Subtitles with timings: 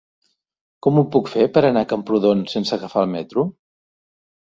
[0.85, 3.45] Com ho puc fer per anar a Camprodon sense agafar el metro?